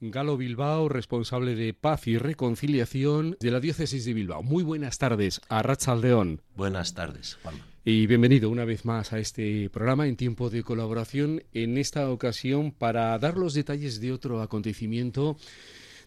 [0.00, 4.42] Galo Bilbao, responsable de paz y reconciliación de la diócesis de Bilbao.
[4.42, 6.42] Muy buenas tardes a Rachaldeón.
[6.54, 7.54] Buenas tardes, Juan.
[7.82, 12.72] Y bienvenido una vez más a este programa en tiempo de colaboración, en esta ocasión
[12.72, 15.38] para dar los detalles de otro acontecimiento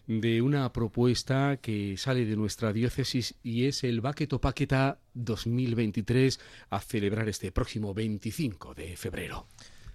[0.06, 6.38] de una propuesta que sale de nuestra diócesis y es el Baqueto Paqueta 2023
[6.70, 9.48] a celebrar este próximo 25 de febrero.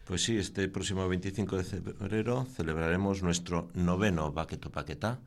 [0.06, 5.20] Pues sí, este próximo 25 de febrero celebraremos nuestro noveno Baqueto Paquetá,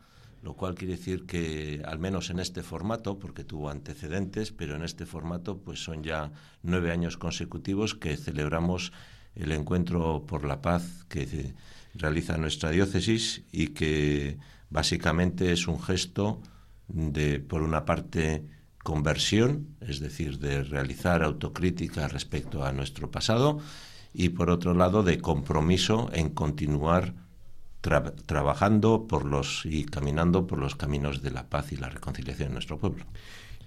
[0.44, 4.84] lo cual quiere decir que al menos en este formato, porque tuvo antecedentes, pero en
[4.84, 6.30] este formato pues son ya
[6.62, 8.92] nueve años consecutivos que celebramos
[9.34, 11.54] el encuentro por la paz que
[11.94, 14.38] realiza nuestra diócesis y que
[14.70, 16.40] básicamente es un gesto
[16.86, 18.44] de, por una parte,
[18.84, 23.58] conversión, es decir, de realizar autocrítica respecto a nuestro pasado,
[24.18, 27.14] y por otro lado de compromiso en continuar
[28.26, 32.54] trabajando por los y caminando por los caminos de la paz y la reconciliación en
[32.54, 33.04] nuestro pueblo.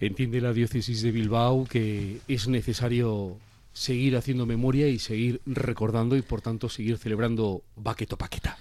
[0.02, 3.38] Entiende la diócesis de Bilbao que es necesario
[3.72, 8.58] seguir haciendo memoria y seguir recordando y por tanto seguir celebrando Baqueto Paqueta.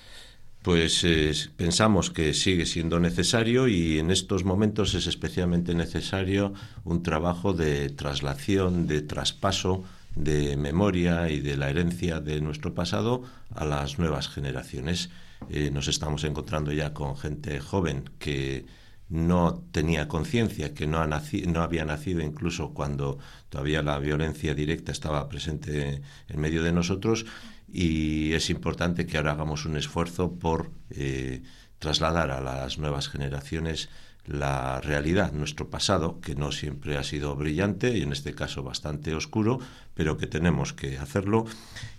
[0.62, 6.52] Pues eh, pensamos que sigue siendo necesario y en estos momentos es especialmente necesario
[6.84, 9.82] un trabajo de traslación, de traspaso
[10.14, 13.22] de memoria y de la herencia de nuestro pasado
[13.54, 15.10] a las nuevas generaciones.
[15.48, 18.66] Eh, nos estamos encontrando ya con gente joven que
[19.08, 25.28] no tenía conciencia, que no, no había nacido incluso cuando todavía la violencia directa estaba
[25.28, 27.26] presente en medio de nosotros
[27.72, 31.42] y es importante que ahora hagamos un esfuerzo por eh,
[31.78, 33.88] trasladar a las nuevas generaciones
[34.26, 39.14] la realidad, nuestro pasado, que no siempre ha sido brillante y en este caso bastante
[39.14, 39.58] oscuro,
[39.94, 41.46] pero que tenemos que hacerlo.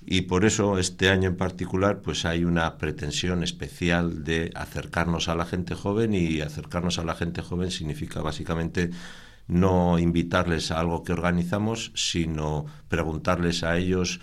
[0.06, 5.36] Y por eso este año en particular pues hay una pretensión especial de acercarnos a
[5.36, 8.92] la gente joven y acercarnos a la gente joven significa básicamente
[9.48, 14.22] no invitarles a algo que organizamos, sino preguntarles a ellos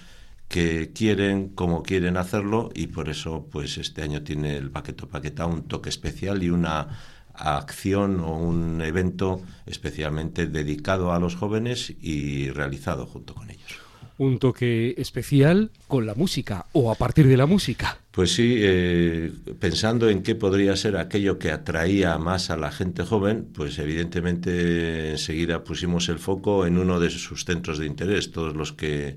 [0.49, 5.47] qué quieren, cómo quieren hacerlo y por eso pues este año tiene el Paqueto Paqueta
[5.47, 6.89] un toque especial y una
[7.39, 13.79] acción o un evento especialmente dedicado a los jóvenes y realizado junto con ellos.
[14.19, 17.99] Un toque especial con la música o a partir de la música.
[18.11, 23.05] Pues sí, eh, pensando en qué podría ser aquello que atraía más a la gente
[23.05, 28.57] joven, pues evidentemente enseguida pusimos el foco en uno de sus centros de interés, todos
[28.57, 29.15] los que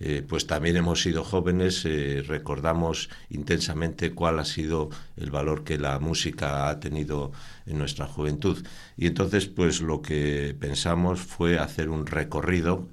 [0.00, 4.88] eh, pues también hemos sido jóvenes, eh, recordamos intensamente cuál ha sido
[5.18, 7.32] el valor que la música ha tenido
[7.66, 8.64] en nuestra juventud.
[8.96, 12.88] Y entonces, pues lo que pensamos fue hacer un recorrido,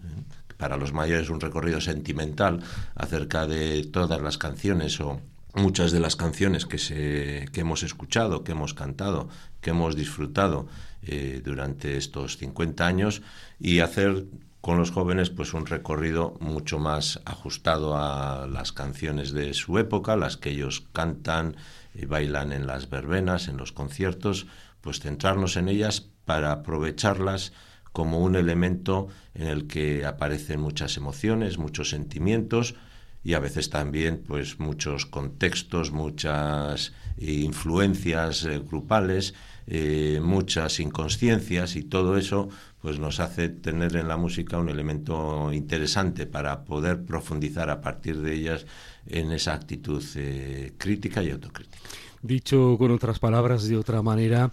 [0.57, 2.61] para los mayores un recorrido sentimental,
[2.95, 5.21] acerca de todas las canciones o
[5.53, 9.29] muchas de las canciones que, se, que hemos escuchado, que hemos cantado,
[9.61, 10.67] que hemos disfrutado
[11.03, 13.21] eh, durante estos 50 años
[13.59, 14.25] y hacer
[14.61, 20.15] con los jóvenes pues un recorrido mucho más ajustado a las canciones de su época,
[20.15, 21.55] las que ellos cantan
[21.93, 24.47] y bailan en las verbenas, en los conciertos,
[24.81, 27.53] pues centrarnos en ellas para aprovecharlas
[27.91, 32.75] como un elemento en el que aparecen muchas emociones, muchos sentimientos
[33.23, 39.33] y a veces también pues muchos contextos, muchas influencias eh, grupales,
[39.67, 42.49] eh, muchas inconsciencias y todo eso
[42.81, 48.21] pues nos hace tener en la música un elemento interesante para poder profundizar a partir
[48.21, 48.65] de ellas
[49.07, 51.77] en esa actitud eh, crítica y autocrítica.
[52.21, 54.51] Dicho con otras palabras, de otra manera,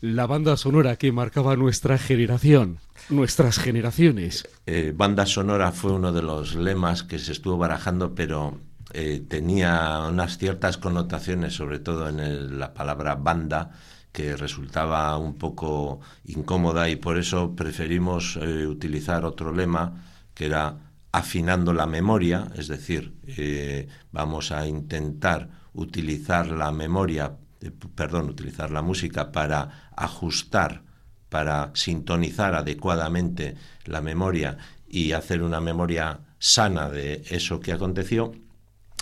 [0.00, 2.78] la banda sonora que marcaba nuestra generación,
[3.08, 4.48] nuestras generaciones.
[4.66, 8.58] Eh, banda sonora fue uno de los lemas que se estuvo barajando, pero
[8.92, 13.70] eh, tenía unas ciertas connotaciones, sobre todo en la palabra banda,
[14.16, 19.92] que resultaba un poco incómoda y por eso preferimos eh, utilizar otro lema
[20.32, 20.74] que era
[21.12, 28.70] afinando la memoria, es decir, eh, vamos a intentar utilizar la memoria, eh, perdón, utilizar
[28.70, 30.80] la música para ajustar,
[31.28, 33.54] para sintonizar adecuadamente
[33.84, 34.56] la memoria
[34.88, 38.32] y hacer una memoria sana de eso que aconteció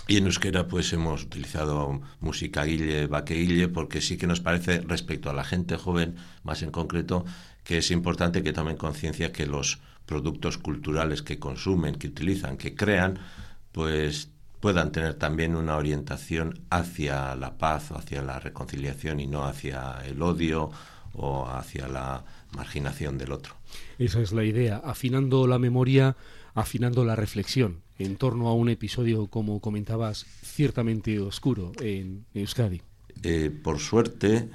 [0.07, 5.29] y en euskera pues hemos utilizado música guille, guille, porque sí que nos parece respecto
[5.29, 7.25] a la gente joven, más en concreto,
[7.63, 12.75] que es importante que tomen conciencia que los productos culturales que consumen, que utilizan, que
[12.75, 13.19] crean,
[13.71, 14.29] pues
[14.59, 20.21] puedan tener también una orientación hacia la paz hacia la reconciliación y no hacia el
[20.21, 20.71] odio
[21.13, 22.23] o hacia la
[22.55, 23.55] marginación del otro.
[23.97, 26.15] Esa es la idea, afinando la memoria,
[26.55, 32.81] afinando la reflexión en torno a un episodio, como comentabas, ciertamente oscuro en Euskadi.
[33.23, 34.49] eh, por suerte,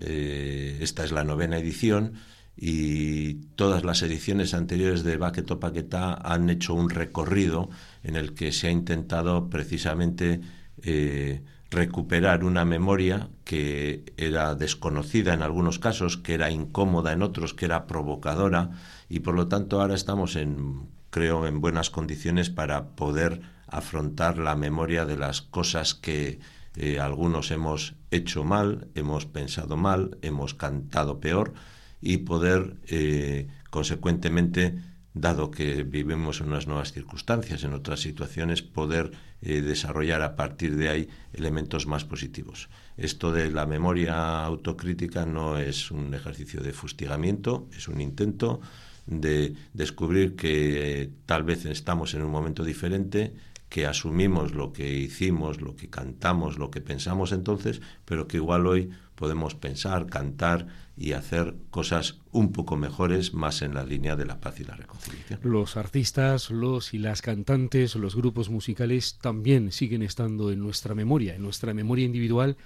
[0.00, 2.14] eh, esta es la novena edición
[2.56, 7.68] y todas las ediciones anteriores de Baqueto Paquetá han hecho un recorrido
[8.02, 10.40] en el que se ha intentado precisamente
[10.82, 17.54] eh, recuperar una memoria que era desconocida en algunos casos, que era incómoda en otros,
[17.54, 18.70] que era provocadora
[19.08, 24.56] y por lo tanto ahora estamos en creo en buenas condiciones para poder afrontar la
[24.56, 26.40] memoria de las cosas que
[26.74, 31.54] eh, algunos hemos hecho mal, hemos pensado mal, hemos cantado peor
[32.00, 34.74] y poder, eh, consecuentemente,
[35.12, 40.74] dado que vivimos en unas nuevas circunstancias, en otras situaciones, poder eh, desarrollar a partir
[40.74, 42.68] de ahí elementos más positivos.
[42.96, 48.60] Esto de la memoria autocrítica no es un ejercicio de fustigamiento, es un intento
[49.06, 53.34] de descubrir que tal vez estamos en un momento diferente,
[53.68, 58.66] que asumimos lo que hicimos, lo que cantamos, lo que pensamos entonces, pero que igual
[58.66, 60.66] hoy podemos pensar, cantar
[60.96, 64.76] y hacer cosas un poco mejores, más en la línea de la paz y la
[64.76, 65.40] reconciliación.
[65.42, 71.34] Los artistas, los y las cantantes, los grupos musicales también siguen estando en nuestra memoria,
[71.34, 72.56] en nuestra memoria individual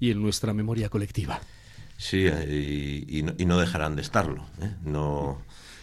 [0.00, 1.40] y en nuestra memoria colectiva.
[1.96, 4.46] Sí, y, no, dejarán de estarlo.
[4.60, 4.74] ¿eh?
[4.84, 5.40] No,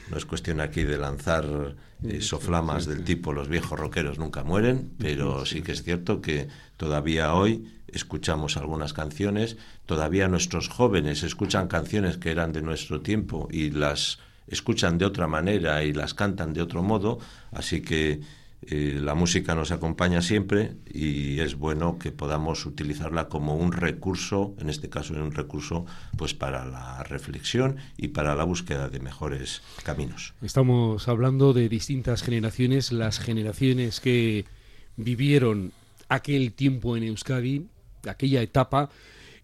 [0.09, 4.91] no es cuestión aquí de lanzar eh, soflamas del tipo los viejos rockeros nunca mueren,
[4.97, 5.61] pero sí.
[5.61, 6.47] que es cierto que
[6.77, 13.47] todavía hoy escuchamos algunas canciones, todavía nuestros jóvenes escuchan canciones que eran de nuestro tiempo
[13.51, 17.19] y las escuchan de otra manera y las cantan de otro modo,
[17.51, 18.21] así que
[18.69, 24.69] la música nos acompaña siempre y es bueno que podamos utilizarla como un recurso, en
[24.69, 25.85] este caso un recurso
[26.17, 30.33] pues para la reflexión y para la búsqueda de mejores caminos.
[30.41, 34.45] Estamos hablando de distintas generaciones, las generaciones que
[34.95, 35.71] vivieron
[36.09, 37.67] aquel tiempo en Euskadi,
[38.07, 38.89] aquella etapa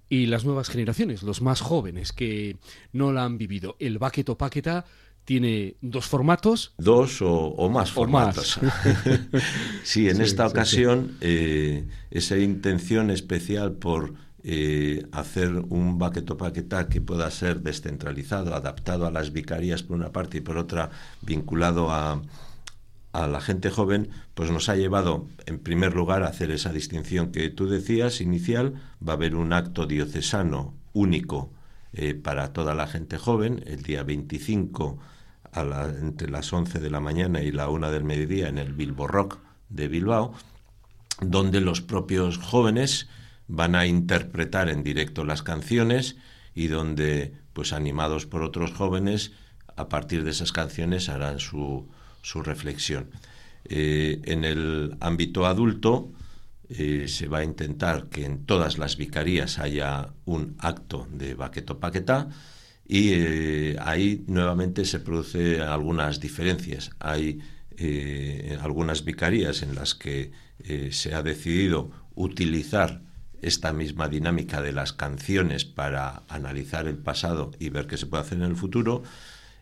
[0.10, 2.58] y las nuevas generaciones, los más jóvenes que
[2.94, 3.76] no la han vivido.
[3.80, 4.86] El Baqueto Paqueta
[5.30, 6.74] tiene dos formatos.
[6.80, 8.60] Dos o, más formatos.
[9.84, 17.00] sí, en esta ocasión eh, esa intención especial por eh, hacer un baqueto paquetá que
[17.00, 20.90] pueda ser descentralizado, adaptado a las vicarías por una parte y por otra
[21.22, 22.24] vinculado a,
[23.12, 27.32] a la gente joven, pues nos ha llevado en primer lugar a hacer esa distinción
[27.32, 28.82] que tú decías inicial.
[29.08, 31.52] Va a haber un acto diocesano único
[31.94, 34.98] eh, para toda la gente joven el día 25
[35.54, 39.40] entre las 11 de la mañana y la 1 del mediodía en el Bilbo Rock
[39.70, 40.34] de Bilbao,
[41.22, 43.08] donde los propios jóvenes
[43.48, 46.18] van a interpretar en directo las canciones
[46.54, 49.34] y donde, pues animados por otros jóvenes,
[49.76, 51.88] a partir de esas canciones harán su,
[52.22, 53.10] su reflexión.
[53.66, 56.12] Eh, en el ámbito adulto
[56.70, 61.80] eh, se va a intentar que en todas las vicarías haya un acto de baqueto
[61.80, 62.30] paquetá,
[62.92, 66.90] y eh, ahí nuevamente se producen algunas diferencias.
[67.00, 67.40] Hay
[67.78, 70.32] eh, algunas vicarías en las que
[70.64, 73.04] eh, se ha decidido utilizar
[73.44, 78.24] esta misma dinámica de las canciones para analizar el pasado y ver qué se puede
[78.24, 79.04] hacer en el futuro.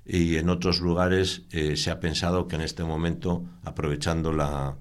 [0.06, 4.78] Y en otros lugares se ha pensado que en este momento, aprovechando la,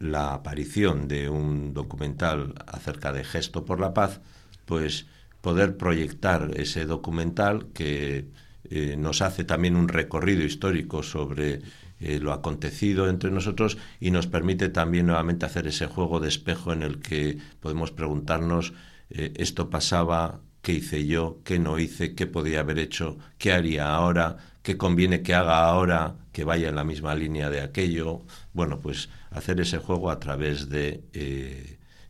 [0.00, 4.20] la aparición de un documental acerca de Gesto por la Paz,
[4.66, 5.06] pues
[5.44, 8.30] poder proyectar ese documental que
[8.70, 11.60] eh, nos hace también un recorrido histórico sobre
[12.00, 16.72] eh, lo acontecido entre nosotros y nos permite también nuevamente hacer ese juego de espejo
[16.72, 18.72] en el que podemos preguntarnos
[19.10, 23.94] eh, esto pasaba, qué hice yo, qué no hice, qué podía haber hecho, qué haría
[23.94, 28.22] ahora, qué conviene que haga ahora, que vaya en la misma línea de aquello.
[28.54, 31.04] Bueno, pues hacer ese juego a través de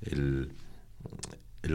[0.03, 0.53] el,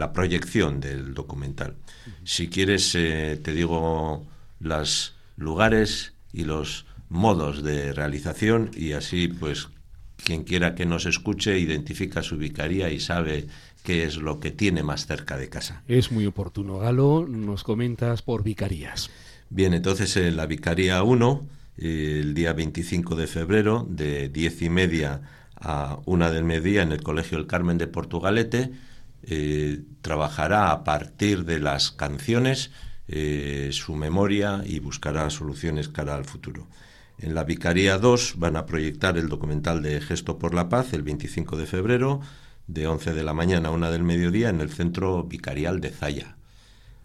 [0.00, 1.76] la proyección del documental.
[2.24, 4.26] Si quieres, eh, te digo
[4.58, 9.68] los lugares y los modos de realización y así, pues,
[10.16, 13.46] quien quiera que nos escuche identifica su vicaría y sabe
[13.84, 15.82] qué es lo que tiene más cerca de casa.
[15.86, 17.26] Es muy oportuno, Galo.
[17.28, 19.10] Nos comentas por vicarías.
[19.50, 25.20] Bien, entonces en la Vicaría 1, el día 25 de febrero, de diez y media
[25.56, 28.70] a una del mediodía en el Colegio El Carmen de Portugalete,
[29.22, 32.70] eh, trabajará a partir de las canciones
[33.08, 36.66] eh, su memoria y buscará soluciones cara al futuro.
[37.18, 41.02] En la Vicaría 2 van a proyectar el documental de Gesto por la Paz el
[41.02, 42.20] 25 de febrero,
[42.66, 46.36] de 11 de la mañana a 1 del mediodía, en el centro vicarial de Zaya.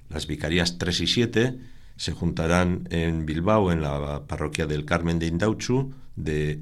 [0.09, 1.59] Las Vicarías 3 y 7
[1.97, 6.61] se juntarán en Bilbao, en la parroquia del Carmen de Indauchu, de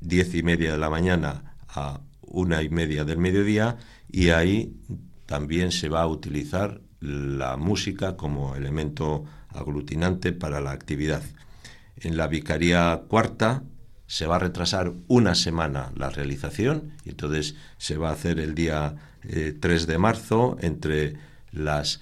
[0.00, 3.76] 10 y media de la mañana a una y media del mediodía
[4.10, 4.74] y ahí
[5.26, 11.22] también se va a utilizar la música como elemento aglutinante para la actividad.
[11.96, 13.62] En la Vicaría Cuarta
[14.06, 18.54] se va a retrasar una semana la realización y entonces se va a hacer el
[18.54, 21.16] día 3 eh, de marzo entre
[21.52, 22.00] las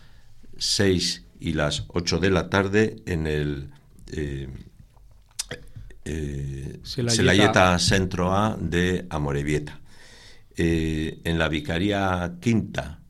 [0.59, 3.71] 6 y las 8 de la tarde en el
[4.13, 4.49] eh,
[6.05, 9.81] eh, Selayeta Centro A de Amorebieta.
[10.57, 13.03] Eh, en la Vicaría Quinta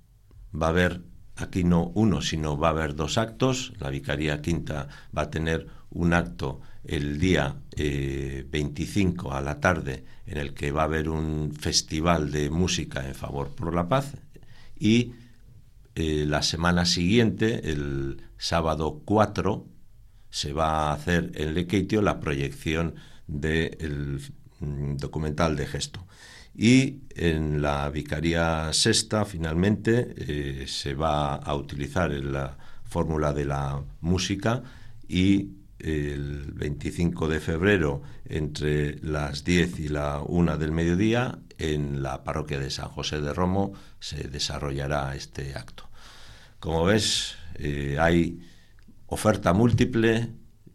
[0.54, 1.02] va a haber,
[1.36, 3.72] aquí no uno, sino va a haber dos actos.
[3.78, 10.38] La Vicaría Quinta va a tener un acto el día 25 a la tarde en
[10.38, 14.14] el que va a haber un festival de música en favor por la paz
[14.78, 15.14] y
[15.94, 19.66] eh, la semana siguiente, el sábado 4,
[20.28, 24.20] se va a hacer en Lequeitio la proyección del
[24.60, 26.06] mm, documental de gesto.
[26.56, 33.82] Y en la Vicaría Sexta, finalmente, eh, se va a utilizar la fórmula de la
[34.00, 34.62] música
[35.06, 42.24] y el 25 de febrero, entre las 10 y la 1 del mediodía, en la
[42.24, 45.88] parroquia de San José de Romo se desarrollará este acto.
[46.58, 48.40] Como ves, eh, hay
[49.06, 50.28] oferta múltiple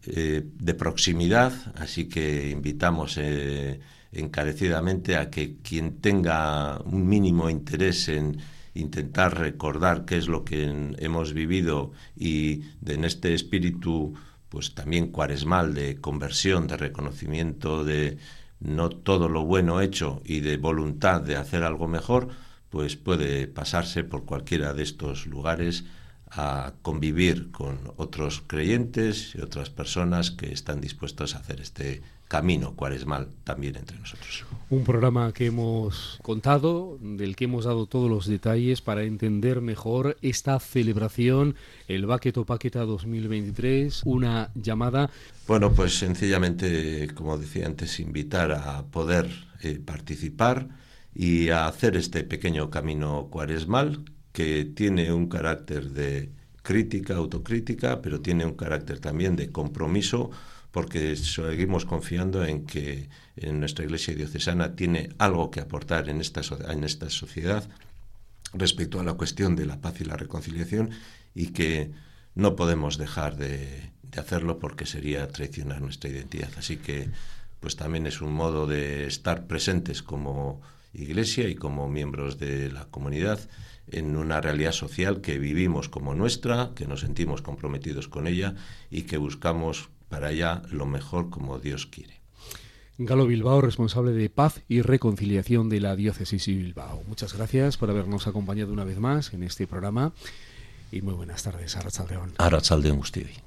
[0.03, 3.79] eh, de proximidad, así que invitamos eh,
[4.11, 8.37] encarecidamente a que quien tenga un mínimo interés en
[8.73, 10.63] intentar recordar qué es lo que
[10.97, 14.13] hemos vivido y en este espíritu
[14.49, 18.17] pues también cuaresmal de conversión, de reconocimiento de
[18.59, 22.29] no todo lo bueno hecho y de voluntad de hacer algo mejor,
[22.69, 25.85] pues puede pasarse por cualquiera de estos lugares
[26.31, 32.73] a convivir con otros creyentes y otras personas que están dispuestos a hacer este camino
[32.77, 34.45] cuaresmal también entre nosotros.
[34.69, 40.17] Un programa que hemos contado, del que hemos dado todos los detalles para entender mejor
[40.21, 41.55] esta celebración,
[41.89, 45.09] el Baqueto Paqueta 2023, una llamada.
[45.45, 49.29] Bueno, pues sencillamente, como decía antes, invitar a poder
[49.61, 50.69] eh, participar
[51.13, 56.29] y a hacer este pequeño camino cuaresmal que tiene un carácter de
[56.61, 60.31] crítica, autocrítica, pero tiene un carácter también de compromiso
[60.71, 63.09] porque seguimos confiando en que
[63.51, 67.67] nuestra iglesia diocesana tiene algo que aportar en esta, en esta sociedad
[68.53, 70.91] respecto a la cuestión de la paz y la reconciliación
[71.35, 71.91] y que
[72.35, 76.51] no podemos dejar de, de hacerlo porque sería traicionar nuestra identidad.
[76.57, 77.09] Así que
[77.59, 80.61] pues también es un modo de estar presentes como
[80.93, 83.39] Iglesia y como miembros de la comunidad
[83.91, 88.55] en una realidad social que vivimos como nuestra, que nos sentimos comprometidos con ella
[88.89, 92.21] y que buscamos para allá lo mejor como Dios quiere.
[92.97, 97.03] Galo Bilbao, responsable de paz y reconciliación de la diócesis de Bilbao.
[97.07, 100.13] Muchas gracias por habernos acompañado una vez más en este programa
[100.91, 102.33] y muy buenas tardes, Arrachaldeón.
[102.37, 103.27] Arrachaldeón, usted.